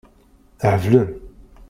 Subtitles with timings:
[0.63, 1.09] Heblen.